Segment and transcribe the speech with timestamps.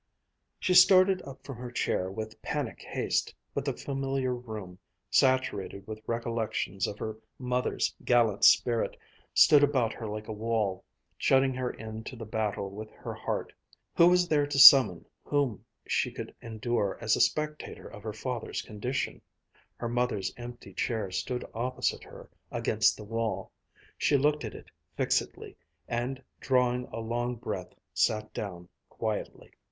[0.59, 4.79] She started up from her chair with panic haste, but the familiar room,
[5.11, 8.97] saturated with recollections of her mother's gallant spirit,
[9.35, 10.83] stood about her like a wall,
[11.19, 13.53] shutting her in to the battle with her heart.
[13.95, 18.63] Who was there to summon whom she could endure as a spectator of her father's
[18.63, 19.21] condition?
[19.77, 23.51] Her mother's empty chair stood opposite her, against the wall.
[23.99, 25.57] She looked at it fixedly;
[25.87, 29.51] and drawing a long breath sat down quietly.